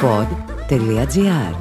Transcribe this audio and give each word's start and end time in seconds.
pod.gr 0.00 1.54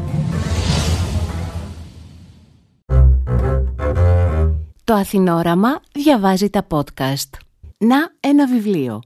Το 4.83 4.93
Αθηνόραμα 4.93 5.81
διαβάζει 5.91 6.49
τα 6.49 6.67
podcast. 6.69 7.29
Να 7.77 7.97
ένα 8.19 8.47
βιβλίο. 8.47 9.01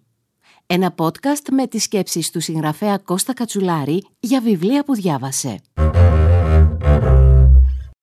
Ένα 0.66 0.94
podcast 0.98 1.50
με 1.52 1.68
τις 1.68 1.84
σκέψεις 1.84 2.32
του 2.32 2.40
συγγραφέα 2.40 2.98
Κώστα 2.98 3.34
Κατσουλάρη 3.34 4.06
για 4.20 4.42
βιβλία 4.42 4.84
που 4.84 4.96
διάβασε. 4.96 5.60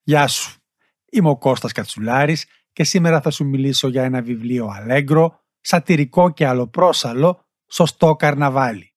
Γεια 0.02 0.26
σου. 0.26 0.56
Είμαι 1.10 1.28
ο 1.28 1.36
Κώστας 1.36 1.72
Κατσουλάρης 1.72 2.46
και 2.72 2.84
σήμερα 2.84 3.20
θα 3.20 3.30
σου 3.30 3.44
μιλήσω 3.44 3.88
για 3.88 4.02
ένα 4.02 4.22
βιβλίο 4.22 4.68
αλέγκρο, 4.74 5.40
σατυρικό 5.60 6.30
και 6.30 6.46
αλλοπρόσαλο, 6.46 7.40
σωστό 7.70 8.14
καρναβάλι. 8.14 8.92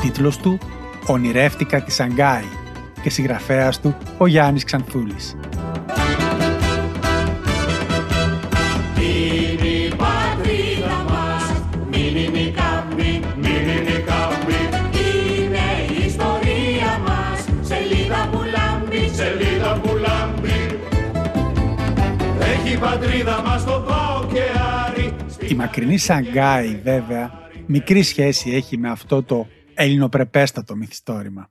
Τίτλος 0.00 0.36
του 0.36 0.58
«Ονειρεύτηκα 1.06 1.82
τη 1.82 1.92
Σανγκάη» 1.92 2.44
και 3.02 3.10
συγγραφέας 3.10 3.80
του 3.80 3.96
ο 4.18 4.26
Γιάννης 4.26 4.64
Ξανθούλης. 4.64 5.36
Η 25.48 25.54
μακρινή 25.54 25.96
Σανγκάη 25.96 26.80
βέβαια 26.84 27.30
μικρή 27.66 28.02
σχέση 28.02 28.50
έχει 28.50 28.78
με 28.78 28.90
αυτό 28.90 29.22
το 29.22 29.46
ελληνοπρεπέστατο 29.78 30.76
μυθιστόρημα 30.76 31.50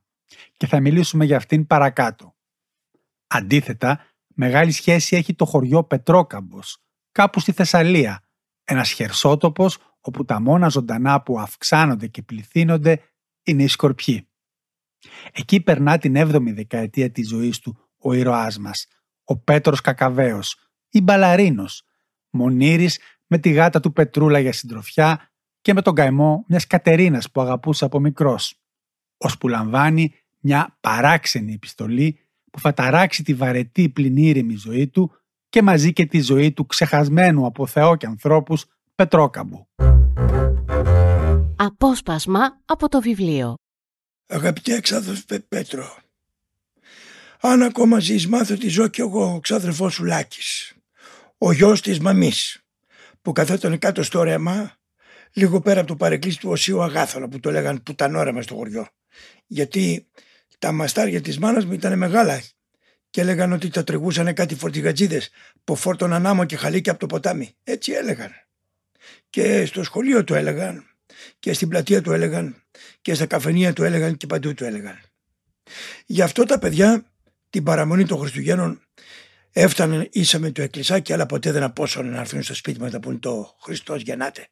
και 0.56 0.66
θα 0.66 0.80
μιλήσουμε 0.80 1.24
για 1.24 1.36
αυτήν 1.36 1.66
παρακάτω. 1.66 2.36
Αντίθετα, 3.26 4.04
μεγάλη 4.26 4.72
σχέση 4.72 5.16
έχει 5.16 5.34
το 5.34 5.44
χωριό 5.44 5.84
Πετρόκαμπος, 5.84 6.82
κάπου 7.12 7.40
στη 7.40 7.52
Θεσσαλία, 7.52 8.22
ένας 8.64 8.90
χερσότοπος 8.90 9.78
όπου 10.00 10.24
τα 10.24 10.40
μόνα 10.40 10.68
ζωντανά 10.68 11.22
που 11.22 11.40
αυξάνονται 11.40 12.06
και 12.06 12.22
πληθύνονται 12.22 13.02
είναι 13.42 13.62
οι 13.62 13.68
σκορπιοί. 13.68 14.28
Εκεί 15.32 15.60
περνά 15.60 15.98
την 15.98 16.14
7η 16.16 16.52
δεκαετία 16.54 17.10
της 17.10 17.28
ζωής 17.28 17.58
του 17.58 17.78
ο 17.98 18.12
ήρωάς 18.12 18.58
μας, 18.58 18.86
ο 19.24 19.38
Πέτρος 19.38 19.80
Κακαβαίος, 19.80 20.56
ή 20.88 21.00
Μπαλαρίνος, 21.00 21.82
Μονήρης 22.30 23.00
με 23.26 23.38
τη 23.38 23.50
γάτα 23.50 23.80
του 23.80 23.92
Πετρούλα 23.92 24.38
για 24.38 24.52
συντροφιά 24.52 25.30
και 25.68 25.74
με 25.74 25.82
τον 25.82 25.94
καημό 25.94 26.44
μιας 26.48 26.66
Κατερίνας 26.66 27.30
που 27.30 27.40
αγαπούσε 27.40 27.84
από 27.84 28.00
μικρός, 28.00 28.60
που 29.38 29.48
λαμβάνει 29.48 30.14
μια 30.40 30.76
παράξενη 30.80 31.52
επιστολή 31.52 32.18
που 32.50 32.60
θα 32.60 32.74
ταράξει 32.74 33.22
τη 33.22 33.34
βαρετή 33.34 33.88
πληνήρημη 33.88 34.54
ζωή 34.54 34.88
του 34.88 35.12
και 35.48 35.62
μαζί 35.62 35.92
και 35.92 36.06
τη 36.06 36.20
ζωή 36.20 36.52
του 36.52 36.66
ξεχασμένου 36.66 37.46
από 37.46 37.66
Θεό 37.66 37.96
και 37.96 38.06
ανθρώπους 38.06 38.64
Πετρόκαμπου. 38.94 39.68
Απόσπασμα 41.56 42.60
από 42.64 42.88
το 42.88 43.00
βιβλίο 43.00 43.54
Αγαπητέ 44.28 44.74
εξάδελφε 44.74 45.38
Πέτρο, 45.38 45.96
αν 47.40 47.62
ακόμα 47.62 47.98
ζεις 47.98 48.28
μάθω 48.28 48.54
ότι 48.54 48.68
ζω 48.68 48.88
κι 48.88 49.00
εγώ 49.00 49.34
ο 49.34 49.40
ξάδερφός 49.40 49.94
σου 49.94 50.04
Λάκης, 50.04 50.76
ο 51.38 51.52
γιος 51.52 51.80
της 51.80 52.00
μαμής, 52.00 52.62
που 53.22 53.32
καθόταν 53.32 53.78
κάτω 53.78 54.02
στο 54.02 54.22
ρέμα, 54.22 54.77
λίγο 55.38 55.60
πέρα 55.60 55.80
από 55.80 55.88
το 55.88 55.96
παρεκκλήσι 55.96 56.38
του 56.38 56.50
Οσίου 56.50 56.82
Αγάθωνα 56.82 57.28
που 57.28 57.40
το 57.40 57.50
λέγαν 57.50 57.82
πουτανόρεμα 57.82 58.42
στο 58.42 58.54
χωριό. 58.54 58.88
Γιατί 59.46 60.06
τα 60.58 60.72
μαστάρια 60.72 61.20
της 61.20 61.38
μάνας 61.38 61.64
μου 61.64 61.72
ήταν 61.72 61.98
μεγάλα 61.98 62.42
και 63.10 63.20
έλεγαν 63.20 63.52
ότι 63.52 63.68
τα 63.68 63.84
τρεγούσαν 63.84 64.34
κάτι 64.34 64.54
φορτηγατζίδες 64.54 65.30
που 65.64 65.76
φόρτωναν 65.76 66.26
άμμο 66.26 66.44
και 66.44 66.56
χαλίκι 66.56 66.90
από 66.90 66.98
το 66.98 67.06
ποτάμι. 67.06 67.56
Έτσι 67.64 67.92
έλεγαν. 67.92 68.30
Και 69.30 69.66
στο 69.66 69.82
σχολείο 69.82 70.24
του 70.24 70.34
έλεγαν 70.34 70.84
και 71.38 71.52
στην 71.52 71.68
πλατεία 71.68 72.02
του 72.02 72.12
έλεγαν 72.12 72.62
και 73.02 73.14
στα 73.14 73.26
καφενεία 73.26 73.72
του 73.72 73.84
έλεγαν 73.84 74.16
και 74.16 74.26
παντού 74.26 74.54
του 74.54 74.64
έλεγαν. 74.64 74.98
Γι' 76.06 76.22
αυτό 76.22 76.44
τα 76.44 76.58
παιδιά 76.58 77.04
την 77.50 77.62
παραμονή 77.62 78.06
των 78.06 78.18
Χριστουγέννων 78.18 78.82
έφτανε 79.52 80.08
ίσα 80.12 80.38
με 80.38 80.50
το 80.50 80.62
εκκλησάκι 80.62 81.12
αλλά 81.12 81.26
ποτέ 81.26 81.52
δεν 81.52 81.62
απόσωνε 81.62 82.10
να 82.10 82.20
έρθουν 82.20 82.42
στο 82.42 82.54
σπίτι 82.54 82.80
μας 82.80 82.92
να 82.92 83.00
πούν 83.00 83.18
το 83.18 83.56
Χριστός 83.60 84.02
γεννάται. 84.02 84.48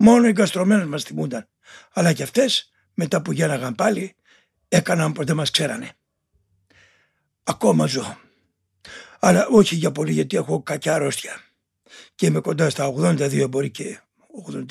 Μόνο 0.00 0.28
οι 0.28 0.32
γκαστρωμένες 0.32 0.86
μας 0.86 1.02
θυμούνταν. 1.02 1.48
Αλλά 1.92 2.12
και 2.12 2.22
αυτές 2.22 2.70
μετά 2.94 3.22
που 3.22 3.32
γένναγαν 3.32 3.74
πάλι 3.74 4.16
έκαναν 4.68 5.12
ποτέ 5.12 5.34
μας 5.34 5.50
ξέρανε. 5.50 5.92
Ακόμα 7.42 7.86
ζω. 7.86 8.18
Αλλά 9.18 9.46
όχι 9.46 9.74
για 9.74 9.92
πολύ 9.92 10.12
γιατί 10.12 10.36
έχω 10.36 10.62
κακιά 10.62 10.94
αρρώστια. 10.94 11.40
Και 12.14 12.26
είμαι 12.26 12.40
κοντά 12.40 12.70
στα 12.70 12.94
82 12.96 13.46
μπορεί 13.48 13.70
και 13.70 14.00
83. 14.46 14.64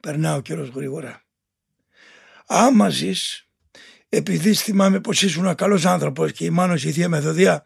Περνάω 0.00 0.40
καιρός 0.40 0.68
γρήγορα. 0.68 1.22
Άμα 2.46 2.88
ζεις, 2.88 3.48
επειδή 4.08 4.54
θυμάμαι 4.54 5.00
πως 5.00 5.22
ήσουν 5.22 5.54
καλός 5.54 5.84
άνθρωπος 5.84 6.32
και 6.32 6.44
η 6.44 6.50
Μάνος 6.50 6.84
η 6.84 6.92
Θεία 6.92 7.08
Μεθοδία 7.08 7.64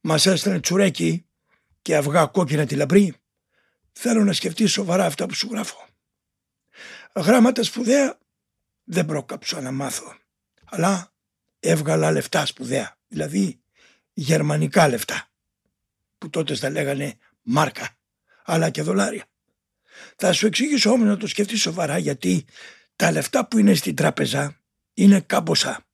μας 0.00 0.26
έστελνε 0.26 0.60
τσουρέκι 0.60 1.26
και 1.82 1.96
αυγά 1.96 2.26
κόκκινα 2.26 2.66
τη 2.66 2.74
λαμπρή, 2.74 3.14
θέλω 4.02 4.24
να 4.24 4.32
σκεφτείς 4.32 4.72
σοβαρά 4.72 5.04
αυτά 5.04 5.26
που 5.26 5.34
σου 5.34 5.48
γράφω. 5.50 5.86
Γράμματα 7.14 7.62
σπουδαία 7.62 8.18
δεν 8.84 9.06
πρόκαψα 9.06 9.60
να 9.60 9.72
μάθω, 9.72 10.16
αλλά 10.64 11.12
έβγαλα 11.60 12.10
λεφτά 12.10 12.46
σπουδαία, 12.46 12.98
δηλαδή 13.08 13.60
γερμανικά 14.12 14.88
λεφτά, 14.88 15.28
που 16.18 16.30
τότε 16.30 16.56
τα 16.56 16.70
λέγανε 16.70 17.14
μάρκα, 17.42 17.96
αλλά 18.44 18.70
και 18.70 18.82
δολάρια. 18.82 19.24
Θα 20.16 20.32
σου 20.32 20.46
εξηγήσω 20.46 20.90
όμως 20.90 21.06
να 21.06 21.16
το 21.16 21.26
σκεφτείς 21.26 21.60
σοβαρά 21.60 21.98
γιατί 21.98 22.44
τα 22.96 23.10
λεφτά 23.10 23.46
που 23.46 23.58
είναι 23.58 23.74
στην 23.74 23.94
τράπεζα 23.94 24.60
είναι 24.94 25.20
κάμποσα 25.20 25.84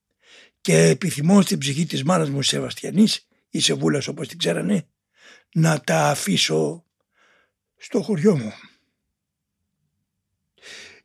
και 0.60 0.76
επιθυμώ 0.76 1.42
στην 1.42 1.58
ψυχή 1.58 1.86
της 1.86 2.04
μάνας 2.04 2.30
μου 2.30 2.42
Σεβαστιανής 2.42 3.26
ή 3.50 3.60
Σεβούλας 3.60 4.08
όπως 4.08 4.28
την 4.28 4.38
ξέρανε 4.38 4.86
να 5.54 5.80
τα 5.80 6.08
αφήσω 6.08 6.85
στο 7.76 8.02
χωριό 8.02 8.36
μου. 8.36 8.52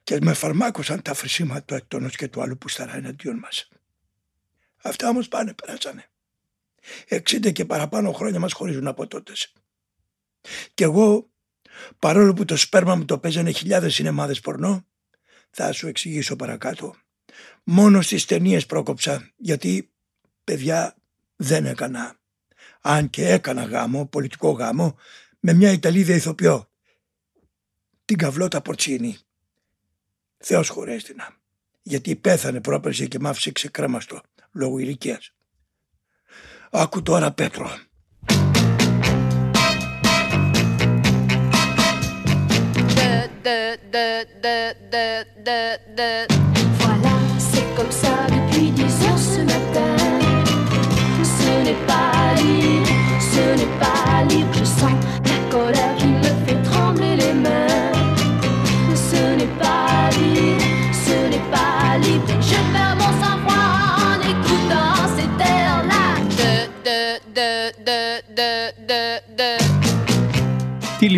Και 0.03 0.17
με 0.21 0.33
φαρμάκωσαν 0.33 1.01
τα 1.01 1.13
φρυσίματα 1.13 1.65
του 1.65 1.73
εκτόνος 1.73 2.15
και 2.15 2.27
του 2.27 2.41
άλλου 2.41 2.57
που 2.57 2.69
σταρά 2.69 2.95
εναντίον 2.95 3.37
μας. 3.37 3.69
Αυτά 4.83 5.09
όμως 5.09 5.27
πάνε, 5.27 5.53
περάσανε. 5.53 6.09
Εξήντα 7.07 7.51
και 7.51 7.65
παραπάνω 7.65 8.11
χρόνια 8.11 8.39
μας 8.39 8.53
χωρίζουν 8.53 8.87
από 8.87 9.07
τότε. 9.07 9.33
Και 10.73 10.83
εγώ, 10.83 11.29
παρόλο 11.99 12.33
που 12.33 12.45
το 12.45 12.55
σπέρμα 12.55 12.95
μου 12.95 13.05
το 13.05 13.19
παίζανε 13.19 13.51
χιλιάδες 13.51 13.93
σινεμάδες 13.93 14.39
πορνό, 14.39 14.85
θα 15.49 15.71
σου 15.71 15.87
εξηγήσω 15.87 16.35
παρακάτω. 16.35 16.95
Μόνο 17.63 18.01
στις 18.01 18.25
ταινίες 18.25 18.65
πρόκοψα, 18.65 19.31
γιατί 19.37 19.91
παιδιά 20.43 20.95
δεν 21.35 21.65
έκανα. 21.65 22.19
Αν 22.81 23.09
και 23.09 23.27
έκανα 23.27 23.63
γάμο, 23.63 24.05
πολιτικό 24.05 24.51
γάμο, 24.51 24.97
με 25.43 25.53
μια 25.53 25.71
Ιταλίδα 25.71 26.13
ηθοποιό. 26.15 26.69
Την 28.05 28.17
Καβλώτα 28.17 28.61
Πορτσίνη. 28.61 29.17
Θεός 30.37 30.69
χωρέστηνα. 30.69 31.35
Γιατί 31.81 32.15
πέθανε 32.15 32.61
πρόπερση 32.61 33.07
και 33.07 33.19
μ' 33.19 33.27
άφησε 33.27 33.51
ξεκρέμαστο 33.51 34.21
λόγω 34.51 34.77
ηλικίας. 34.77 35.33
Άκου 36.71 37.01
τώρα 37.01 37.31
Πέτρο. 37.31 37.69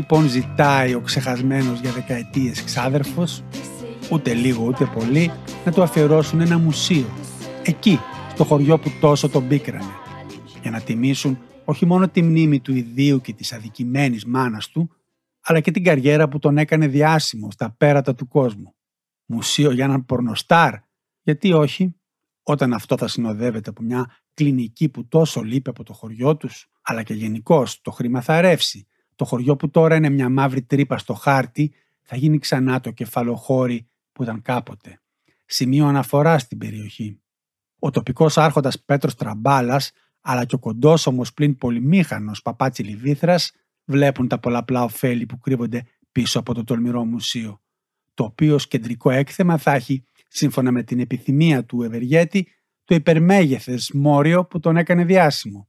Λοιπόν 0.03 0.29
ζητάει 0.29 0.93
ο 0.93 1.01
ξεχασμένος 1.01 1.79
για 1.79 1.91
δεκαετίες 1.91 2.63
ξάδερφος, 2.63 3.43
ούτε 4.11 4.33
λίγο 4.33 4.63
ούτε 4.63 4.85
πολύ, 4.85 5.31
να 5.65 5.71
του 5.71 5.81
αφιερώσουν 5.81 6.41
ένα 6.41 6.57
μουσείο, 6.57 7.05
εκεί, 7.63 7.99
στο 8.33 8.43
χωριό 8.43 8.79
που 8.79 8.91
τόσο 9.01 9.29
τον 9.29 9.47
πίκρανε, 9.47 9.93
για 10.61 10.71
να 10.71 10.81
τιμήσουν 10.81 11.39
όχι 11.65 11.85
μόνο 11.85 12.09
τη 12.09 12.21
μνήμη 12.21 12.59
του 12.59 12.75
ιδίου 12.75 13.21
και 13.21 13.33
της 13.33 13.53
αδικημένης 13.53 14.25
μάνας 14.25 14.67
του, 14.69 14.89
αλλά 15.41 15.59
και 15.59 15.71
την 15.71 15.83
καριέρα 15.83 16.27
που 16.27 16.39
τον 16.39 16.57
έκανε 16.57 16.87
διάσημο 16.87 17.51
στα 17.51 17.75
πέρατα 17.77 18.15
του 18.15 18.27
κόσμου. 18.27 18.75
Μουσείο 19.25 19.71
για 19.71 19.85
έναν 19.85 20.05
πορνοστάρ, 20.05 20.73
γιατί 21.21 21.53
όχι, 21.53 21.95
όταν 22.43 22.73
αυτό 22.73 22.97
θα 22.97 23.07
συνοδεύεται 23.07 23.69
από 23.69 23.81
μια 23.81 24.17
κλινική 24.33 24.89
που 24.89 25.07
τόσο 25.07 25.41
λείπει 25.41 25.69
από 25.69 25.83
το 25.83 25.93
χωριό 25.93 26.37
τους, 26.37 26.69
αλλά 26.81 27.03
και 27.03 27.13
γενικώς 27.13 27.81
το 27.81 27.91
χρήμα 27.91 28.21
θα 28.21 28.41
ρεύσει. 28.41 28.87
Το 29.15 29.25
χωριό 29.25 29.55
που 29.55 29.69
τώρα 29.69 29.95
είναι 29.95 30.09
μια 30.09 30.29
μαύρη 30.29 30.61
τρύπα 30.61 30.97
στο 30.97 31.13
χάρτη 31.13 31.73
θα 32.01 32.15
γίνει 32.15 32.37
ξανά 32.37 32.79
το 32.79 32.91
κεφαλοχώρι 32.91 33.87
που 34.11 34.23
ήταν 34.23 34.41
κάποτε. 34.41 35.01
Σημείο 35.45 35.85
αναφορά 35.85 36.37
στην 36.37 36.57
περιοχή. 36.57 37.21
Ο 37.79 37.89
τοπικός 37.89 38.37
άρχοντας 38.37 38.83
Πέτρος 38.83 39.15
Τραμπάλας, 39.15 39.91
αλλά 40.21 40.45
και 40.45 40.55
ο 40.55 40.59
κοντός 40.59 41.07
όμως 41.07 41.33
πλην 41.33 41.57
πολυμήχανος 41.57 42.41
Παπάτσι 42.41 42.83
Λιβύθρας, 42.83 43.51
βλέπουν 43.85 44.27
τα 44.27 44.39
πολλαπλά 44.39 44.83
ωφέλη 44.83 45.25
που 45.25 45.39
κρύβονται 45.39 45.83
πίσω 46.11 46.39
από 46.39 46.53
το 46.53 46.63
τολμηρό 46.63 47.05
μουσείο. 47.05 47.61
Το 48.13 48.23
οποίο 48.23 48.55
ως 48.55 48.67
κεντρικό 48.67 49.09
έκθεμα 49.09 49.57
θα 49.57 49.73
έχει, 49.73 50.03
σύμφωνα 50.27 50.71
με 50.71 50.83
την 50.83 50.99
επιθυμία 50.99 51.65
του 51.65 51.81
Ευεργέτη, 51.81 52.47
το 52.83 52.95
υπερμέγεθες 52.95 53.91
μόριο 53.93 54.45
που 54.45 54.59
τον 54.59 54.77
έκανε 54.77 55.05
διάσημο. 55.05 55.67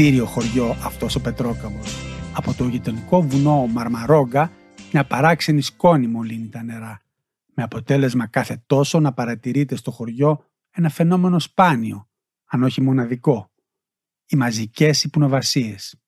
Μυστήριο 0.00 0.26
χωριό 0.26 0.76
αυτός 0.82 1.14
ο 1.14 1.20
Πετρόκαμος. 1.20 1.94
Από 2.34 2.54
το 2.54 2.64
γειτονικό 2.64 3.22
βουνό 3.22 3.66
Μαρμαρόγκα 3.66 4.52
μια 4.92 5.04
παράξενη 5.04 5.62
σκόνη 5.62 6.06
μολύνει 6.06 6.48
τα 6.48 6.62
νερά. 6.62 7.00
Με 7.54 7.62
αποτέλεσμα 7.62 8.26
κάθε 8.26 8.62
τόσο 8.66 9.00
να 9.00 9.12
παρατηρείται 9.12 9.76
στο 9.76 9.90
χωριό 9.90 10.44
ένα 10.70 10.88
φαινόμενο 10.88 11.38
σπάνιο, 11.38 12.08
αν 12.46 12.62
όχι 12.62 12.80
μοναδικό. 12.80 13.50
Οι 14.26 14.36
μαζικές 14.36 15.04
υπνοβασίες. 15.04 16.00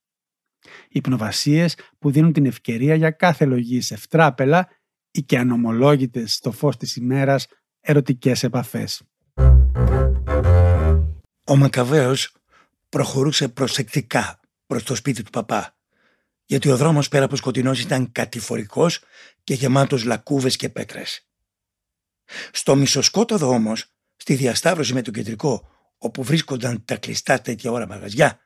Υπνοβασίες 0.88 1.76
που 1.98 2.10
δίνουν 2.10 2.32
την 2.32 2.46
ευκαιρία 2.46 2.94
για 2.94 3.10
κάθε 3.10 3.44
λογής 3.44 3.87
σε 3.87 3.96
φτράπελα 3.96 4.69
ή 5.10 5.22
και 5.22 5.38
ανομολόγητες 5.38 6.34
στο 6.34 6.52
φως 6.52 6.76
της 6.76 6.96
ημέρας 6.96 7.46
ερωτικές 7.81 8.42
επαφές. 8.42 9.02
Ο 11.46 11.56
Μακαβαίος 11.56 12.39
προχωρούσε 12.90 13.48
προσεκτικά 13.48 14.40
προς 14.66 14.82
το 14.82 14.94
σπίτι 14.94 15.22
του 15.22 15.31
παπά, 15.31 15.76
γιατί 16.44 16.69
ο 16.70 16.76
δρόμος 16.76 17.08
πέρα 17.08 17.25
από 17.25 17.37
σκοτεινός 17.37 17.81
ήταν 17.81 18.12
κατηφορικός 18.12 19.00
και 19.44 19.54
γεμάτος 19.54 20.04
λακκούβες 20.04 20.56
και 20.56 20.69
πέτρες. 20.69 21.26
Στο 22.52 22.75
μισοσκόταδο 22.75 23.48
όμως, 23.48 23.84
στη 24.16 24.34
διασταύρωση 24.34 24.92
με 24.92 25.02
το 25.02 25.10
κεντρικό, 25.10 25.69
όπου 25.98 26.22
βρίσκονταν 26.22 26.84
τα 26.84 26.96
κλειστά 26.96 27.40
τέτοια 27.40 27.70
ώρα 27.70 27.87
μαγαζιά, 27.87 28.38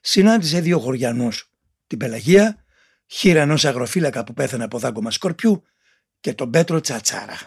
συνάντησε 0.00 0.60
δύο 0.60 0.78
χωριανούς, 0.78 1.50
την 1.86 1.98
Πελαγία, 1.98 2.64
χείρανος 3.06 3.64
αγροφύλακα 3.64 4.24
που 4.24 4.32
πέθανε 4.32 4.64
από 4.64 4.78
δάγκωμα 4.78 5.10
σκορπιού 5.10 5.64
και 6.20 6.34
τον 6.34 6.50
Πέτρο 6.50 6.80
Τσατσάρα, 6.80 7.38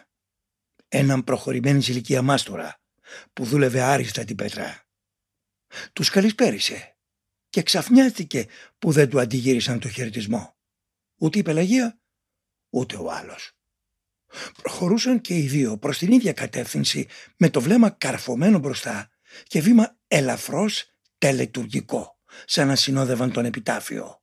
έναν 0.88 1.24
προχωρημένη 1.24 1.84
ηλικία 1.88 2.22
μάστορα 2.22 2.80
που 3.34 3.46
δούλευε 3.46 3.82
άριστα 3.82 4.24
την 4.24 4.36
πέτρα. 4.36 4.87
Τους 5.94 6.10
καλησπέρισε 6.10 6.96
και 7.50 7.62
ξαφνιάστηκε 7.62 8.46
που 8.80 8.92
δεν 8.92 9.10
του 9.10 9.20
αντιγύρισαν 9.20 9.80
το 9.80 9.90
χαιρετισμό. 9.90 10.56
Ούτε 11.18 11.40
η 11.40 11.42
Πελαγία, 11.42 12.00
ούτε 12.70 12.96
ο 12.96 13.12
άλλος. 13.12 13.52
Προχωρούσαν 14.62 15.22
και 15.22 15.38
οι 15.38 15.48
δύο 15.48 15.78
προς 15.78 15.98
την 15.98 16.12
ίδια 16.12 16.34
κατεύθυνση 16.34 17.08
με 17.38 17.50
το 17.50 17.62
βλέμμα 17.62 17.90
καρφωμένο 17.90 18.60
μπροστά 18.60 19.10
και 19.44 19.62
βήμα 19.62 19.98
ελαφρώς 20.08 20.94
τελετουργικό, 21.18 22.20
σαν 22.46 22.68
να 22.68 22.76
συνόδευαν 22.76 23.32
τον 23.32 23.46
επιτάφιο. 23.46 24.22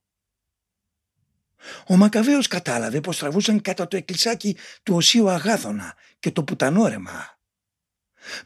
Ο 1.87 1.95
Μακαβαίος 1.95 2.47
κατάλαβε 2.47 3.01
πως 3.01 3.17
τραβούσαν 3.17 3.61
κατά 3.61 3.87
το 3.87 3.97
εκκλησάκι 3.97 4.57
του 4.83 4.95
Οσίου 4.95 5.29
Αγάθωνα 5.29 5.95
και 6.19 6.31
το 6.31 6.43
πουτανόρεμα. 6.43 7.39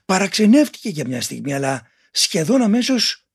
Παραξενεύτηκε 0.06 0.90
για 0.90 1.08
μια 1.08 1.22
στιγμή 1.22 1.54
αλλά 1.54 1.88
σχεδόν 2.12 2.62
αμέσως 2.62 3.28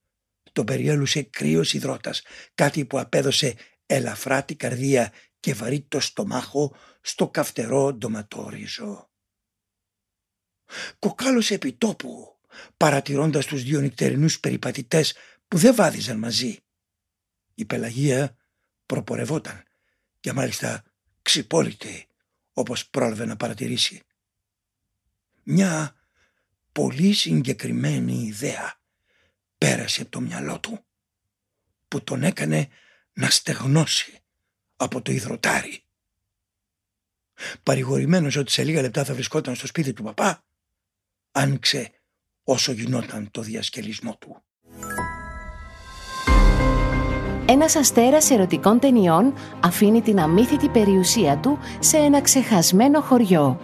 τον 0.51 0.65
περιέλουσε 0.65 1.21
κρύος 1.23 1.73
υδρότας, 1.73 2.21
κάτι 2.55 2.85
που 2.85 2.99
απέδωσε 2.99 3.55
ελαφρά 3.85 4.43
την 4.43 4.57
καρδία 4.57 5.13
και 5.39 5.53
βαρύ 5.53 5.81
το 5.81 5.99
στομάχο 5.99 6.75
στο 7.01 7.29
καυτερό 7.29 7.93
ντοματόριζο. 7.93 9.09
Κοκάλωσε 10.99 11.53
επί 11.53 11.73
τόπου, 11.73 12.39
παρατηρώντας 12.77 13.45
τους 13.45 13.63
δύο 13.63 13.81
νυχτερινούς 13.81 14.39
περιπατητές 14.39 15.15
που 15.47 15.57
δεν 15.57 15.75
βάδιζαν 15.75 16.17
μαζί. 16.17 16.59
Η 17.55 17.65
Πελαγία 17.65 18.35
προπορευόταν 18.85 19.63
και 20.19 20.33
μάλιστα 20.33 20.83
ξυπόλυτη 21.21 22.07
όπως 22.53 22.89
πρόλαβε 22.89 23.25
να 23.25 23.35
παρατηρήσει. 23.35 24.01
Μια 25.43 25.95
πολύ 26.75 27.13
συγκεκριμένη 27.13 28.13
ιδέα 28.13 28.79
πέρασε 29.57 30.01
από 30.01 30.11
το 30.11 30.19
μυαλό 30.19 30.59
του 30.59 30.85
που 31.87 32.03
τον 32.03 32.23
έκανε 32.23 32.67
να 33.13 33.29
στεγνώσει 33.29 34.19
από 34.75 35.01
το 35.01 35.11
υδροτάρι. 35.11 35.83
Παρηγορημένος 37.63 38.35
ότι 38.35 38.51
σε 38.51 38.63
λίγα 38.63 38.81
λεπτά 38.81 39.03
θα 39.03 39.13
βρισκόταν 39.13 39.55
στο 39.55 39.67
σπίτι 39.67 39.93
του 39.93 40.03
παπά, 40.03 40.43
άνοιξε 41.31 41.91
όσο 42.43 42.71
γινόταν 42.71 43.31
το 43.31 43.41
διασκελισμό 43.41 44.17
του. 44.17 44.43
Ένας 47.47 47.75
αστέρας 47.75 48.29
ερωτικών 48.29 48.79
ταινιών 48.79 49.33
αφήνει 49.63 50.01
την 50.01 50.19
αμύθιτη 50.19 50.69
περιουσία 50.69 51.37
του 51.37 51.59
σε 51.79 51.97
ένα 51.97 52.21
ξεχασμένο 52.21 53.01
χωριό. 53.01 53.59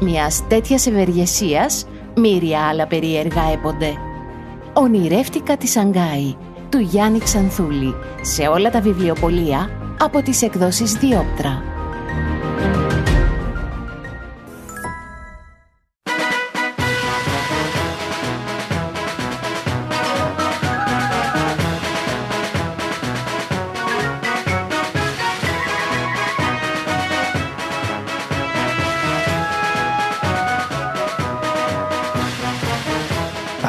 Μιας 0.00 0.46
τέτοιας 0.48 0.86
ευεργεσίας 0.86 1.86
Μύρια 2.18 2.66
άλλα 2.68 2.86
περίεργα 2.86 3.42
έπονται. 3.52 3.92
Ονειρεύτηκα 4.72 5.56
τη 5.56 5.66
Σανγκάη 5.66 6.34
του 6.68 6.78
Γιάννη 6.78 7.18
Ξανθούλη 7.18 7.94
σε 8.22 8.46
όλα 8.46 8.70
τα 8.70 8.80
βιβλιοπολία 8.80 9.70
από 9.98 10.22
τις 10.22 10.42
εκδόσεις 10.42 10.92
Διόπτρα. 10.92 11.77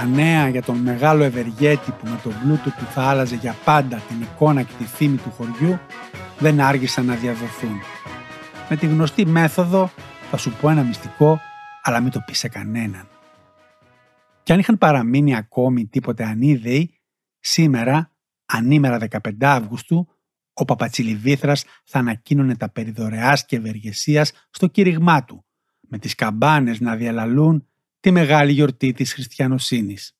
Νέα 0.04 0.50
για 0.50 0.62
τον 0.62 0.78
μεγάλο 0.78 1.24
ευεργέτη 1.24 1.92
που 1.92 2.08
με 2.08 2.20
τον 2.24 2.34
πλούτο 2.44 2.70
του 2.70 2.86
θα 2.86 3.04
άλλαζε 3.04 3.36
για 3.36 3.56
πάντα 3.66 4.02
την 4.08 4.22
εικόνα 4.22 4.62
και 4.62 4.74
τη 4.78 4.84
φήμη 4.84 5.18
του 5.18 5.32
χωριού 5.32 5.80
δεν 6.40 6.60
άργησαν 6.60 7.06
να 7.06 7.16
διαδοθούν. 7.16 7.80
Με 8.70 8.76
τη 8.76 8.86
γνωστή 8.86 9.26
μέθοδο 9.26 9.92
θα 10.30 10.38
σου 10.38 10.54
πω 10.62 10.70
ένα 10.70 10.84
μυστικό 10.84 11.40
αλλά 11.84 12.00
μην 12.00 12.12
το 12.12 12.24
πεις 12.26 12.38
σε 12.38 12.48
κανέναν. 12.48 13.08
Και 14.44 14.54
αν 14.54 14.60
είχαν 14.60 14.78
παραμείνει 14.78 15.36
ακόμη 15.36 15.88
τίποτε 15.88 16.24
ανίδεοι, 16.24 17.00
σήμερα, 17.40 18.12
ανήμερα 18.46 18.98
15 19.10 19.32
Αύγουστου, 19.40 20.08
ο 20.54 20.66
Παπατσιλιβήθρας 20.66 21.64
θα 21.84 22.00
ανακοίνωνε 22.00 22.56
τα 22.56 22.70
περί 22.70 22.94
και 23.46 23.56
ευεργεσίας 23.56 24.32
στο 24.50 24.68
κήρυγμά 24.68 25.24
του, 25.24 25.46
με 25.80 25.98
τις 25.98 26.16
καμπάνες 26.16 26.80
να 26.80 26.96
διαλαλούν 26.96 27.69
τη 28.00 28.12
μεγάλη 28.12 28.52
γιορτή 28.52 28.92
της 28.92 29.14
χριστιανοσύνης. 29.14 30.16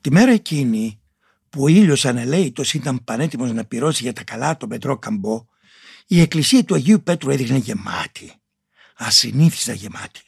Τη 0.00 0.12
μέρα 0.12 0.32
εκείνη 0.32 1.00
που 1.48 1.62
ο 1.62 1.68
ήλιος 1.68 2.04
ανελαίητος 2.04 2.74
ήταν 2.74 3.04
πανέτοιμος 3.04 3.52
να 3.52 3.64
πυρώσει 3.64 4.02
για 4.02 4.12
τα 4.12 4.24
καλά 4.24 4.56
τον 4.56 4.68
Πετρό 4.68 4.98
Καμπό, 4.98 5.48
η 6.06 6.20
εκκλησία 6.20 6.64
του 6.64 6.74
Αγίου 6.74 7.02
Πέτρου 7.02 7.30
έδειχνε 7.30 7.56
γεμάτη, 7.56 8.32
ασυνήθιστα 8.96 9.72
γεμάτη. 9.72 10.20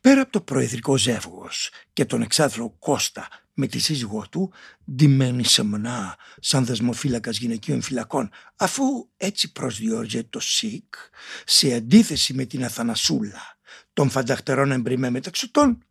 Πέρα 0.00 0.20
από 0.20 0.32
το 0.32 0.40
προεδρικό 0.40 0.96
ζεύγος 0.96 1.70
και 1.92 2.04
τον 2.04 2.22
εξάδελφο 2.22 2.76
Κώστα 2.78 3.28
με 3.60 3.66
τη 3.66 3.78
σύζυγό 3.78 4.26
του, 4.30 4.52
ντυμένη 4.94 5.44
σεμνά 5.44 6.16
σαν 6.40 6.64
δεσμοφύλακας 6.64 7.38
γυναικείων 7.38 7.82
φυλακών, 7.82 8.30
αφού 8.56 9.08
έτσι 9.16 9.52
προσδιορίζεται 9.52 10.26
το 10.30 10.40
ΣΥΚ, 10.40 10.94
σε 11.44 11.74
αντίθεση 11.74 12.34
με 12.34 12.44
την 12.44 12.64
Αθανασούλα 12.64 13.58
των 13.92 14.10
φανταχτερών 14.10 14.72
εμπριμέ 14.72 15.10
μεταξωτών, 15.10 15.84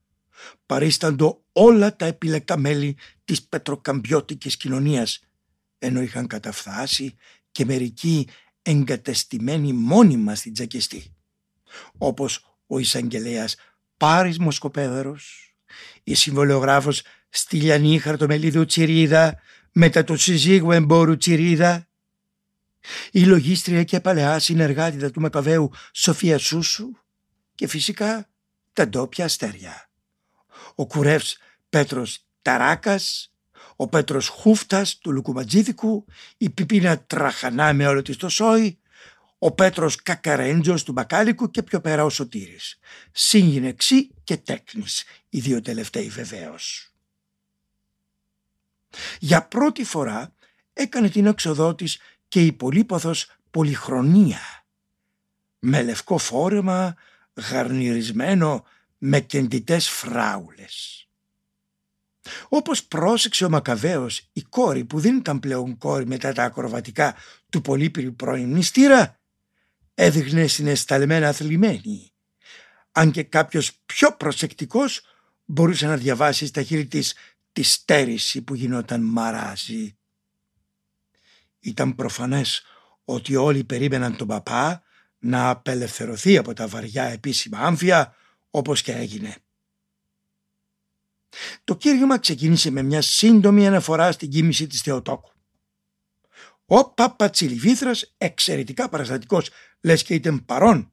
παρίσταντο 0.66 1.44
όλα 1.52 1.96
τα 1.96 2.06
επιλεκτά 2.06 2.58
μέλη 2.58 2.98
της 3.26 3.44
πετροκαμπιώτικης 3.44 4.58
κοινωνίας, 4.58 5.20
ενώ 5.80 6.02
είχαν 6.02 6.28
καταφθάσει 6.28 7.16
και 7.52 7.66
μερικοί 7.66 8.28
εγκατεστημένοι 8.62 9.74
μόνιμα 9.74 10.36
στην 10.36 10.54
τζακιστή, 10.54 11.16
όπως 11.98 12.58
ο 12.68 12.80
εισαγγελέας 12.80 13.56
Πάρης 13.98 14.40
Μοσκοπέδαρος, 14.40 15.54
η 16.04 16.16
συμβολιογράφος 17.30 17.40
Στυλιανή 17.40 18.00
Χαρτομελίδου 18.00 18.66
Τσιρίδα, 18.66 19.40
μετά 19.72 20.04
το 20.04 20.18
συζύγου 20.18 20.72
εμπόρου 20.72 21.18
Τσιρίδα, 21.18 21.88
η 23.12 23.24
λογίστρια 23.24 23.84
και 23.84 24.00
παλαιά 24.00 24.40
συνεργάτητα 24.40 25.12
του 25.12 25.22
Μακαβαίου 25.22 25.72
Σοφία 25.94 26.38
Σούσου 26.38 26.92
και 27.56 27.68
φυσικά 27.68 28.30
τα 28.74 28.88
ντόπια 28.88 29.26
αστέρια. 29.26 29.90
Ο 30.76 30.86
κουρεύς 30.86 31.38
Πέτρος 31.70 32.26
Ταράκας, 32.42 33.34
ο 33.76 33.88
Πέτρος 33.88 34.28
Χούφτας 34.28 34.98
του 34.98 35.12
Λουκουματζίδικου, 35.12 36.06
η 36.38 36.50
Πιπίνα 36.50 37.00
Τραχανά 37.00 37.74
με 37.74 37.88
όλο 37.88 38.02
της 38.02 38.18
το 38.18 38.30
σόι, 38.30 38.80
ο 39.40 39.52
Πέτρος 39.52 39.96
Κακαρέντζος 39.96 40.84
του 40.84 40.92
Μπακάλικου 40.92 41.50
και 41.50 41.64
πιο 41.64 41.82
πέρα 41.82 42.04
ο 42.04 42.10
Σωτήρης. 42.10 42.80
Σύγγινεξή 43.12 44.10
και 44.24 44.38
τέκνης, 44.38 45.04
οι 45.30 45.40
δύο 45.40 45.62
τελευταίοι 45.62 46.10
βεβαίως. 46.10 46.89
Για 49.20 49.48
πρώτη 49.48 49.84
φορά 49.84 50.34
έκανε 50.74 51.10
την 51.10 51.26
έξοδό 51.26 51.76
της 51.76 52.00
και 52.28 52.46
η 52.46 52.52
πολύπαθος 52.52 53.32
πολυχρονία. 53.52 54.40
Με 55.60 55.84
λευκό 55.84 56.18
φόρεμα, 56.18 56.96
γαρνιρισμένο 57.34 58.66
με 58.98 59.20
κεντητές 59.20 59.90
φράουλες. 59.90 61.08
Όπως 62.50 62.84
πρόσεξε 62.84 63.46
ο 63.46 63.50
Μακαβαίος, 63.50 64.30
η 64.34 64.42
κόρη 64.42 64.86
που 64.86 65.00
δεν 65.00 65.18
ήταν 65.18 65.40
πλέον 65.40 65.78
κόρη 65.78 66.06
μετά 66.06 66.34
τα 66.34 66.44
ακροβατικά 66.44 67.16
του 67.50 67.62
πολύπυρου 67.62 68.16
πρώην 68.16 68.50
μνηστήρα, 68.50 69.20
έδειχνε 69.94 70.48
συναισθαλμένα 70.48 71.28
αθλημένη. 71.28 72.12
Αν 72.92 73.12
και 73.12 73.24
κάποιος 73.24 73.72
πιο 73.86 74.16
προσεκτικός 74.16 75.02
μπορούσε 75.46 75.88
να 75.88 75.98
διαβάσει 75.98 76.46
στα 76.46 76.62
χείλη 76.64 76.86
της 76.86 77.14
τη 77.52 77.64
στέρηση 77.64 78.42
που 78.42 78.56
γινόταν 78.56 79.02
μαράζι. 79.02 79.98
Ήταν 81.60 81.96
προφανές 81.96 82.64
ότι 83.06 83.36
όλοι 83.36 83.64
περίμεναν 83.64 84.18
τον 84.18 84.28
παπά 84.28 84.84
να 85.20 85.50
απελευθερωθεί 85.50 86.38
από 86.38 86.54
τα 86.54 86.68
βαριά 86.68 87.04
επίσημα 87.04 87.60
άμφια 87.60 88.16
όπως 88.50 88.82
και 88.82 88.92
έγινε. 88.92 89.36
Το 91.64 91.76
κήρυγμα 91.76 92.20
ξεκίνησε 92.20 92.70
με 92.70 92.82
μια 92.82 93.02
σύντομη 93.02 93.68
αναφορά 93.68 94.12
στην 94.12 94.30
κίνηση 94.30 94.68
της 94.68 94.82
Θεοτόκου. 94.82 95.32
Ο 96.66 96.94
Παπατσιλιβήθρας, 96.94 98.14
εξαιρετικά 98.18 98.90
παραστατικός, 98.90 99.50
λες 99.82 100.04
και 100.04 100.14
ήταν 100.14 100.46
παρόν 100.46 100.92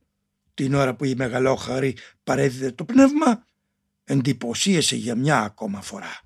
την 0.55 0.75
ώρα 0.75 0.95
που 0.95 1.05
η 1.05 1.15
μεγαλόχαρη 1.15 1.97
παρέδιδε 2.25 2.71
το 2.71 2.85
πνεύμα, 2.85 3.45
εντυπωσίασε 4.05 4.97
για 4.97 5.15
μια 5.15 5.41
ακόμα 5.41 5.81
φορά. 5.81 6.25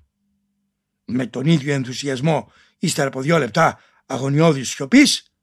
Με 1.13 1.25
τον 1.25 1.45
ίδιο 1.45 1.73
ενθουσιασμό, 1.73 2.51
ύστερα 2.79 3.07
από 3.07 3.21
δύο 3.21 3.37
λεπτά 3.37 3.79
αγωνιώδης 4.05 4.69
σιωπής, 4.69 5.33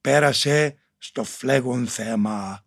πέρασε 0.00 0.76
στο 0.98 1.24
φλέγον 1.24 1.86
θέμα. 1.86 2.64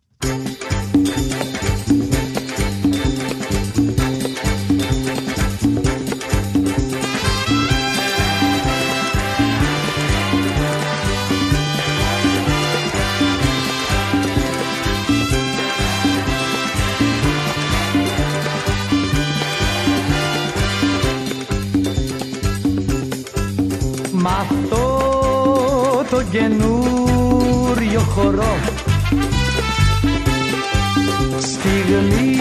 Στιγμή 31.38 32.36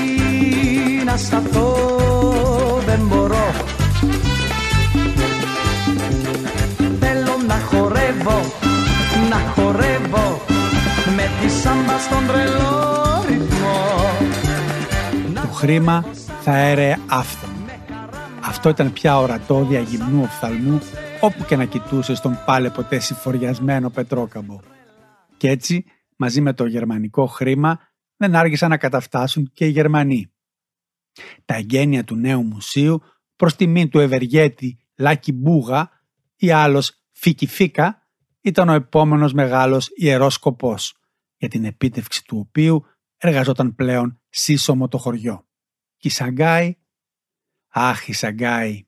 να 1.05 1.17
σταθώ 1.17 1.75
δεν 2.85 2.99
μπορώ 3.07 3.51
Θέλω 6.99 7.38
να 7.47 7.55
χορεύω, 7.55 8.41
να 9.29 9.35
χορεύω 9.35 10.41
Με 11.15 11.29
τη 11.41 11.51
σάμπα 11.51 11.97
στον 11.99 12.27
τρελό 12.27 13.23
ρυθμό 13.27 13.99
Το 15.33 15.47
χρήμα 15.53 16.05
θα 16.41 16.57
έρεε 16.57 16.97
άφθονο. 17.07 17.53
Αυτό 18.41 18.69
ήταν 18.69 18.93
πια 18.93 19.19
ορατό 19.19 19.65
διαγυμνού 19.69 20.21
οφθαλμού 20.21 20.79
όπου 21.19 21.45
και 21.45 21.55
να 21.55 21.65
κοιτούσες 21.65 22.17
στον 22.17 22.39
πάλε 22.45 22.69
ποτέ 22.69 22.99
συφοριασμένο 22.99 23.89
πετρόκαμπο. 23.89 24.59
Και 25.38 25.49
έτσι, 25.49 25.85
μαζί 26.19 26.41
με 26.41 26.53
το 26.53 26.65
γερμανικό 26.65 27.25
χρήμα, 27.25 27.79
δεν 28.15 28.35
άργησαν 28.35 28.69
να 28.69 28.77
καταφτάσουν 28.77 29.51
και 29.53 29.65
οι 29.65 29.69
Γερμανοί. 29.69 30.33
Τα 31.45 31.55
εγγένεια 31.55 32.03
του 32.03 32.15
νέου 32.15 32.43
μουσείου, 32.43 33.01
προς 33.35 33.55
τιμήν 33.55 33.89
του 33.89 33.99
ευεργέτη 33.99 34.79
Λάκη 34.97 35.31
Μπούγα 35.31 35.89
ή 36.35 36.51
άλλος 36.51 37.03
Φίκη 37.11 37.47
Φίκα, 37.47 38.07
ήταν 38.41 38.69
ο 38.69 38.73
επόμενος 38.73 39.33
μεγάλος 39.33 39.89
ιερός 39.95 40.33
σκοπός, 40.33 40.97
για 41.38 41.47
την 41.47 41.65
επίτευξη 41.65 42.23
του 42.23 42.38
οποίου 42.47 42.85
εργαζόταν 43.17 43.75
πλέον 43.75 44.21
σύσσωμο 44.29 44.88
το 44.88 44.97
χωριό. 44.97 45.47
Και 45.97 46.07
η 46.07 46.11
Σαγκάη, 46.11 46.77
αχ 47.67 48.07
η 48.07 48.13
Σαγκάη, 48.13 48.88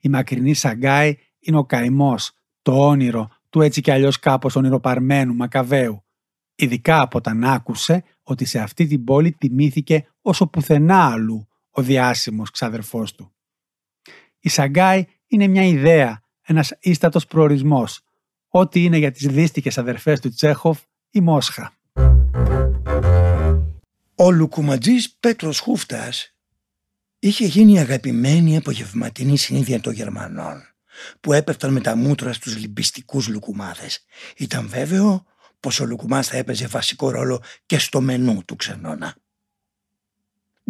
η 0.00 0.08
μακρινή 0.08 0.54
Σαγκάη 0.54 1.16
είναι 1.38 1.56
ο 1.56 1.64
καημός, 1.64 2.32
το 2.62 2.88
όνειρο 2.88 3.30
του 3.48 3.60
έτσι 3.60 3.80
κι 3.80 3.90
αλλιώς 3.90 4.18
κάπως 4.18 4.56
ονειροπαρμένου 4.56 5.34
Μακαβαίου, 5.34 6.04
ειδικά 6.54 7.00
από 7.00 7.18
όταν 7.18 7.44
άκουσε 7.44 8.04
ότι 8.22 8.44
σε 8.44 8.58
αυτή 8.58 8.86
την 8.86 9.04
πόλη 9.04 9.32
τιμήθηκε 9.32 10.06
όσο 10.20 10.46
πουθενά 10.46 11.10
αλλού 11.10 11.48
ο 11.70 11.82
διάσημος 11.82 12.50
ξαδερφός 12.50 13.14
του. 13.14 13.32
Η 14.38 14.48
Σαγκάη 14.48 15.04
είναι 15.26 15.46
μια 15.46 15.64
ιδέα, 15.64 16.22
ένας 16.42 16.72
ίστατος 16.80 17.26
προορισμός, 17.26 18.00
ό,τι 18.48 18.84
είναι 18.84 18.96
για 18.96 19.10
τις 19.10 19.26
δύστικες 19.26 19.78
αδερφές 19.78 20.20
του 20.20 20.30
Τσέχοφ 20.30 20.80
η 21.10 21.20
Μόσχα. 21.20 21.72
Ο 24.14 24.30
Λουκουματζής 24.30 25.16
Πέτρος 25.20 25.58
Χούφτας 25.58 26.34
είχε 27.18 27.44
γίνει 27.44 27.72
η 27.72 27.78
αγαπημένη 27.78 28.56
απογευματινή 28.56 29.36
συνήθεια 29.36 29.80
των 29.80 29.92
Γερμανών 29.92 30.62
που 31.20 31.32
έπεφταν 31.32 31.72
με 31.72 31.80
τα 31.80 31.96
μούτρα 31.96 32.32
στους 32.32 32.56
λυμπιστικούς 32.56 33.28
λουκουμάδες. 33.28 34.04
Ήταν 34.36 34.68
βέβαιο 34.68 35.24
πως 35.62 35.80
ο 35.80 35.86
λουκουμάς 35.86 36.28
θα 36.28 36.36
έπαιζε 36.36 36.66
βασικό 36.66 37.10
ρόλο 37.10 37.42
και 37.66 37.78
στο 37.78 38.00
μενού 38.00 38.44
του 38.44 38.56
ξενώνα. 38.56 39.16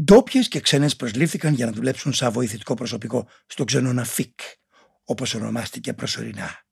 Ντόπιες 0.03 0.49
και 0.49 0.61
ξένες 0.61 0.97
προσλήφθηκαν 0.97 1.55
για 1.55 1.67
να 1.67 1.73
δουλέψουν 1.73 2.13
σαν 2.13 2.33
βοηθητικό 2.33 2.75
προσωπικό 2.75 3.29
στο 3.47 3.65
ξενώνα 3.65 4.05
ΦΙΚ, 4.05 4.41
όπως 5.05 5.35
ονομάστηκε 5.35 5.93
προσωρινά. 5.93 6.65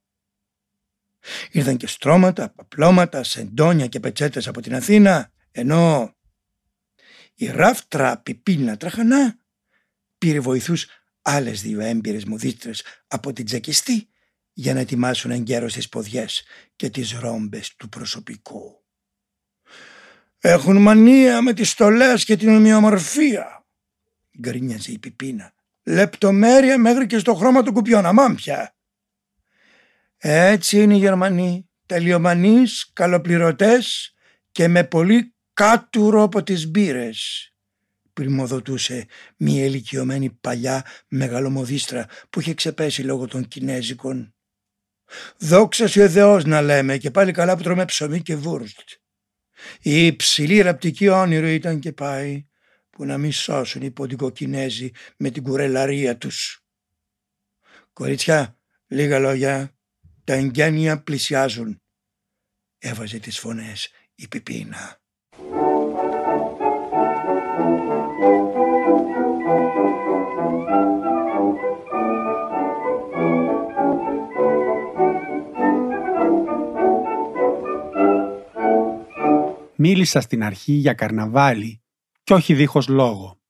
Ήρθαν 1.50 1.76
και 1.76 1.86
στρώματα, 1.86 2.50
παπλώματα, 2.50 3.22
σεντόνια 3.22 3.86
και 3.86 4.00
πετσέτες 4.00 4.48
από 4.48 4.60
την 4.60 4.74
Αθήνα, 4.74 5.32
ενώ 5.50 6.14
η 7.34 7.46
ράφτρα 7.46 8.18
πιπίνα 8.18 8.76
τραχανά 8.76 9.38
πήρε 10.18 10.40
βοηθούς 10.40 10.86
άλλες 11.22 11.62
δύο 11.62 11.80
έμπειρες 11.80 12.24
μουδίστρες 12.24 12.84
από 13.06 13.32
την 13.32 13.44
τζακιστή 13.44 14.09
για 14.60 14.74
να 14.74 14.80
ετοιμάσουν 14.80 15.30
εγκαίρως 15.30 15.72
τις 15.72 15.88
ποδιές 15.88 16.42
και 16.76 16.90
τις 16.90 17.12
ρόμπες 17.12 17.74
του 17.76 17.88
προσωπικού. 17.88 18.84
«Έχουν 20.38 20.76
μανία 20.76 21.42
με 21.42 21.52
τις 21.52 21.70
στολές 21.70 22.24
και 22.24 22.36
την 22.36 22.48
ομοιομορφία», 22.48 23.66
γκρίνιαζε 24.40 24.92
η 24.92 24.98
Πιπίνα. 24.98 25.54
«Λεπτομέρεια 25.82 26.78
μέχρι 26.78 27.06
και 27.06 27.18
στο 27.18 27.34
χρώμα 27.34 27.62
του 27.62 27.72
κουπιών, 27.72 28.06
αμάν 28.06 28.34
πια». 28.34 28.74
Έτσι 30.18 30.82
είναι 30.82 30.94
οι 30.94 30.98
Γερμανοί, 30.98 31.68
τελειομανείς, 31.86 32.90
καλοπληρωτές 32.92 34.14
και 34.52 34.68
με 34.68 34.84
πολύ 34.84 35.34
κάτουρο 35.52 36.22
από 36.22 36.42
τις 36.42 36.70
μπύρες. 36.70 37.52
πριμοδοτούσε 38.12 39.06
μία 39.36 39.64
ηλικιωμένη 39.64 40.30
παλιά 40.30 40.84
μεγαλομοδίστρα 41.08 42.06
που 42.30 42.40
είχε 42.40 42.54
ξεπέσει 42.54 43.02
λόγω 43.02 43.26
των 43.26 43.48
Κινέζικων. 43.48 44.34
Δόξα 45.38 45.88
σου 45.88 46.08
Θεός 46.08 46.44
να 46.44 46.62
λέμε 46.62 46.98
και 46.98 47.10
πάλι 47.10 47.32
καλά 47.32 47.56
που 47.56 47.62
τρώμε 47.62 47.84
ψωμί 47.84 48.22
και 48.22 48.36
βούρστ. 48.36 48.80
Η 49.80 50.06
υψηλή 50.06 50.60
ραπτική 50.60 51.08
όνειρο 51.08 51.46
ήταν 51.46 51.78
και 51.80 51.92
πάει 51.92 52.46
που 52.90 53.04
να 53.04 53.18
μην 53.18 53.32
σώσουν 53.32 53.82
οι 53.82 53.90
ποντικοκινέζοι 53.90 54.90
με 55.16 55.30
την 55.30 55.42
κουρελαρία 55.42 56.18
τους. 56.18 56.64
Κορίτσια, 57.92 58.58
λίγα 58.86 59.18
λόγια, 59.18 59.74
τα 60.24 60.32
εγγένεια 60.32 61.02
πλησιάζουν. 61.02 61.82
Έβαζε 62.78 63.18
τις 63.18 63.38
φωνές 63.38 63.90
η 64.14 64.28
Πιπίνα. 64.28 64.99
Μίλησα 79.82 80.20
στην 80.20 80.42
αρχή 80.42 80.72
για 80.72 80.92
καρναβάλι 80.92 81.82
και 82.22 82.34
όχι 82.34 82.54
δίχως 82.54 82.88
λόγο. 82.88 83.40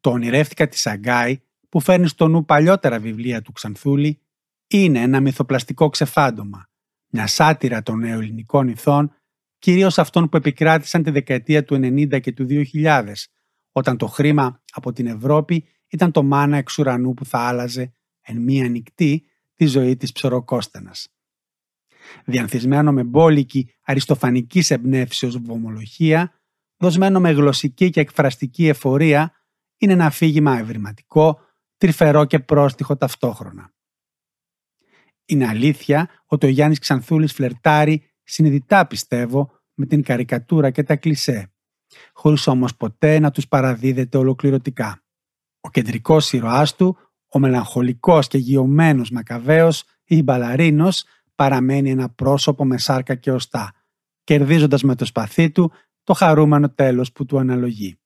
Το 0.00 0.10
ονειρεύτηκα 0.10 0.68
τη 0.68 0.78
Σαγκάη 0.78 1.40
που 1.68 1.80
φέρνει 1.80 2.08
στο 2.08 2.28
νου 2.28 2.44
παλιότερα 2.44 2.98
βιβλία 2.98 3.42
του 3.42 3.52
Ξανθούλη 3.52 4.20
είναι 4.66 5.00
ένα 5.00 5.20
μυθοπλαστικό 5.20 5.88
ξεφάντωμα, 5.88 6.68
μια 7.08 7.26
σάτυρα 7.26 7.82
των 7.82 7.98
νεοελληνικών 7.98 8.68
ηθών, 8.68 9.14
κυρίως 9.58 9.98
αυτών 9.98 10.28
που 10.28 10.36
επικράτησαν 10.36 11.02
τη 11.02 11.10
δεκαετία 11.10 11.64
του 11.64 11.74
90 11.74 12.20
και 12.20 12.32
του 12.32 12.46
2000, 12.48 13.12
όταν 13.72 13.96
το 13.96 14.06
χρήμα 14.06 14.62
από 14.72 14.92
την 14.92 15.06
Ευρώπη 15.06 15.64
ήταν 15.88 16.12
το 16.12 16.22
μάνα 16.22 16.56
εξ 16.56 16.78
ουρανού 16.78 17.14
που 17.14 17.24
θα 17.24 17.38
άλλαζε 17.38 17.94
εν 18.20 18.42
μία 18.42 18.68
νυχτή 18.68 19.24
τη 19.54 19.66
ζωή 19.66 19.96
της 19.96 20.12
ψωροκόστενας 20.12 21.08
διανθισμένο 22.24 22.92
με 22.92 23.02
μπόλικη 23.02 23.74
αριστοφανική 23.82 24.64
εμπνεύσεως 24.68 25.38
βομολογία, 25.38 26.32
δοσμένο 26.76 27.20
με 27.20 27.30
γλωσσική 27.30 27.90
και 27.90 28.00
εκφραστική 28.00 28.68
εφορία, 28.68 29.32
είναι 29.78 29.92
ένα 29.92 30.06
αφήγημα 30.06 30.58
ευρηματικό, 30.58 31.40
τρυφερό 31.76 32.24
και 32.24 32.38
πρόστιχο 32.38 32.96
ταυτόχρονα. 32.96 33.72
Είναι 35.24 35.46
αλήθεια 35.46 36.08
ότι 36.26 36.46
ο 36.46 36.48
Γιάννης 36.48 36.78
Ξανθούλης 36.78 37.32
φλερτάρει 37.32 38.02
συνειδητά 38.22 38.86
πιστεύω 38.86 39.50
με 39.74 39.86
την 39.86 40.02
καρικατούρα 40.02 40.70
και 40.70 40.82
τα 40.82 40.96
κλισέ, 40.96 41.52
χωρίς 42.12 42.46
όμως 42.46 42.76
ποτέ 42.76 43.18
να 43.18 43.30
τους 43.30 43.48
παραδίδεται 43.48 44.18
ολοκληρωτικά. 44.18 45.02
Ο 45.60 45.70
κεντρικός 45.70 46.32
ήρωάς 46.32 46.74
του, 46.74 46.96
ο 47.28 47.38
μελαγχολικός 47.38 48.28
και 48.28 48.38
γιωμένος 48.38 49.10
Μακαβαίος 49.10 49.84
ή 50.04 50.22
Μπαλαρίνος, 50.22 51.04
παραμένει 51.38 51.90
ένα 51.90 52.08
πρόσωπο 52.08 52.64
με 52.64 52.78
σάρκα 52.78 53.14
και 53.14 53.32
οστά, 53.32 53.72
κερδίζοντας 54.24 54.82
με 54.82 54.94
το 54.94 55.04
σπαθί 55.04 55.50
του 55.50 55.72
το 56.02 56.12
χαρούμενο 56.12 56.70
τέλος 56.70 57.12
που 57.12 57.24
του 57.24 57.38
αναλογεί. 57.38 57.98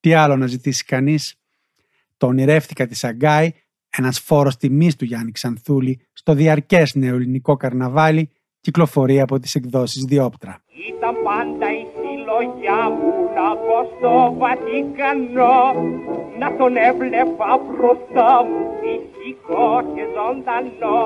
Τι 0.00 0.14
άλλο 0.14 0.36
να 0.36 0.46
ζητήσει 0.46 0.84
κανείς; 0.84 1.40
Το 2.16 2.26
ονειρεύτηκα 2.26 2.86
της 2.86 2.98
Σαγκάη, 2.98 3.52
ένας 3.90 4.18
φόρος 4.20 4.56
τιμής 4.56 4.96
του 4.96 5.04
Γιάννη 5.04 5.32
Ξανθούλη, 5.32 6.06
στο 6.12 6.34
διαρκές 6.34 6.94
νεοελληνικό 6.94 7.56
καρναβάλι, 7.56 8.30
κυκλοφορεί 8.60 9.20
από 9.20 9.38
τις 9.38 9.54
εκδόσεις 9.54 10.04
Διόπτρα. 10.04 10.62
Ήταν 10.88 11.14
πάντα 11.24 11.66
η 11.72 11.84
συλλογιά 11.96 12.82
μου 12.90 13.12
να 13.36 13.56
πω 13.56 13.76
στο 13.94 14.34
Βατικανό 14.38 15.58
να 16.38 16.56
τον 16.56 16.76
έβλεπα 16.76 17.50
μπροστά 17.66 18.44
μου 18.44 18.60
φυσικό 18.80 19.68
και 19.94 20.04
ζωντανό 20.14 20.98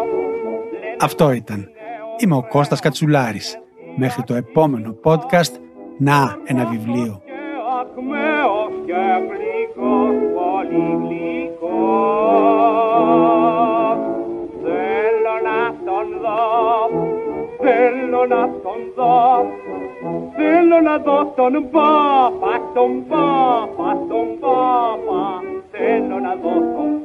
αυτό 1.01 1.33
ήταν. 1.33 1.69
Είμαι 2.17 2.37
ο 2.37 2.43
Κώστας 2.49 2.81
Κατσουλάρης. 2.81 3.59
Μέχρι 3.97 4.23
το 4.23 4.35
επόμενο 4.35 4.97
podcast, 5.05 5.53
να 5.99 6.37
ένα 6.45 6.65
βιβλίο. 6.65 7.23
Θέλω 14.63 15.35
να 15.49 15.75
τον 15.85 16.07
δω, 16.23 16.41
θέλω 17.61 18.27
να 18.29 18.43
τον 18.63 18.81
δω 18.97 19.47
Θέλω 20.37 20.81
να 20.81 20.99
δω 20.99 21.33
τον 21.37 21.71
πάπα, 21.71 22.61
τον 22.75 23.07
πάπα, 23.09 23.99
τον 24.09 24.39
πάπα 24.41 25.43
Θέλω 25.71 26.19
να 26.19 26.35
δω 26.35 26.55
τον 26.77 26.98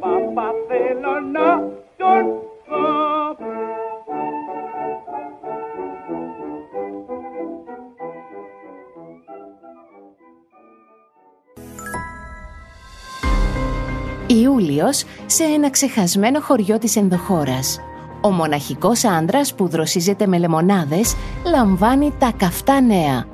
Ιούλιος 14.83 15.03
σε 15.25 15.43
ένα 15.43 15.69
ξεχασμένο 15.69 16.39
χωριό 16.39 16.77
της 16.77 16.95
ενδοχώρας. 16.95 17.79
Ο 18.21 18.31
μοναχικός 18.31 19.03
άντρας 19.03 19.53
που 19.53 19.67
δροσίζεται 19.67 20.27
με 20.27 20.37
λεμονάδες 20.37 21.15
λαμβάνει 21.45 22.13
τα 22.19 22.31
καυτά 22.37 22.81
νέα. 22.81 23.25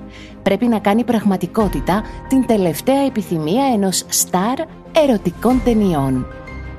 Πρέπει 0.43 0.65
να 0.65 0.79
κάνει 0.79 1.03
πραγματικότητα 1.03 2.03
την 2.27 2.45
τελευταία 2.45 3.05
επιθυμία 3.05 3.63
ενός 3.73 4.03
στάρ 4.07 4.59
ερωτικών 5.03 5.61
ταινιών. 5.63 6.25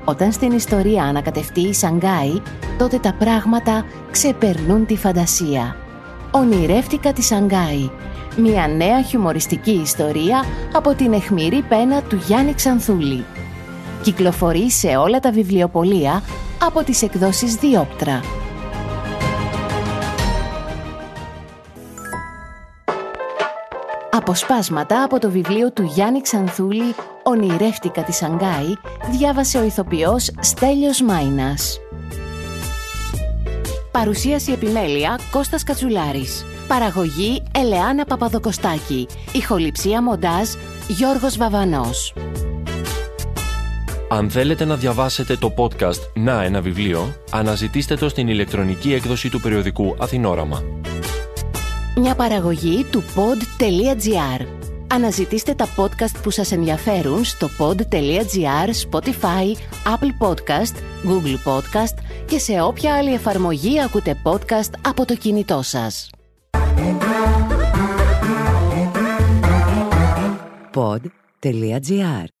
Όταν 0.05 0.31
στην 0.31 0.51
ιστορία 0.51 1.03
ανακατευτεί 1.03 1.61
η 1.61 1.73
Σανγκάη, 1.73 2.41
τότε 2.77 2.97
τα 2.97 3.13
πράγματα 3.13 3.85
ξεπερνούν 4.11 4.85
τη 4.85 4.95
φαντασία. 4.97 5.75
Ονειρεύτηκα 6.31 7.13
τη 7.13 7.21
Σανγκάη. 7.21 7.89
Μια 8.37 8.67
νέα 8.67 9.01
χιουμοριστική 9.01 9.71
ιστορία 9.83 10.43
από 10.73 10.93
την 10.95 11.13
εχμηρή 11.13 11.61
πένα 11.61 12.01
του 12.01 12.15
Γιάννη 12.15 12.53
Ξανθούλη 12.53 13.25
κυκλοφορεί 14.01 14.71
σε 14.71 14.87
όλα 14.87 15.19
τα 15.19 15.31
βιβλιοπολία 15.31 16.23
από 16.61 16.83
τις 16.83 17.01
εκδόσεις 17.01 17.55
Διόπτρα. 17.55 18.21
Αποσπάσματα 24.11 25.03
από 25.03 25.19
το 25.19 25.31
βιβλίο 25.31 25.71
του 25.71 25.83
Γιάννη 25.83 26.21
Ξανθούλη 26.21 26.95
«Ονειρεύτηκα 27.23 28.03
τη 28.03 28.11
Σανγκάη» 28.13 28.73
διάβασε 29.11 29.57
ο 29.57 29.63
ηθοποιός 29.63 30.31
Στέλιος 30.39 31.01
Μάινας. 31.01 31.79
Παρουσίαση 33.91 34.51
επιμέλεια 34.51 35.19
Κώστας 35.31 35.63
Κατσουλάρης. 35.63 36.45
Παραγωγή 36.67 37.43
Ελεάνα 37.55 38.05
Παπαδοκοστάκη. 38.05 39.07
Ηχοληψία 39.31 40.01
μοντάζ 40.01 40.49
Γιώργος 40.87 41.37
Βαβανός. 41.37 42.13
Αν 44.13 44.29
θέλετε 44.29 44.65
να 44.65 44.75
διαβάσετε 44.75 45.37
το 45.37 45.53
podcast 45.57 46.13
«Να 46.13 46.43
ένα 46.43 46.61
βιβλίο», 46.61 47.15
αναζητήστε 47.31 47.95
το 47.95 48.09
στην 48.09 48.27
ηλεκτρονική 48.27 48.93
έκδοση 48.93 49.29
του 49.29 49.39
περιοδικού 49.39 49.95
Αθηνόραμα. 49.99 50.63
Μια 51.95 52.15
παραγωγή 52.15 52.83
του 52.83 53.03
pod.gr. 53.15 54.45
Αναζητήστε 54.87 55.53
τα 55.53 55.67
podcast 55.75 56.21
που 56.23 56.29
σας 56.29 56.51
ενδιαφέρουν 56.51 57.23
στο 57.23 57.49
pod.gr, 57.57 58.89
Spotify, 58.89 59.55
Apple 59.85 60.27
Podcast, 60.27 60.75
Google 61.05 61.51
Podcast 61.51 61.97
και 62.25 62.39
σε 62.39 62.61
όποια 62.61 62.95
άλλη 62.95 63.13
εφαρμογή 63.13 63.81
ακούτε 63.81 64.21
podcast 64.23 64.71
από 64.81 65.05
το 65.05 65.15
κινητό 65.15 65.61
σας. 65.61 66.09
Pod.gr. 70.73 72.40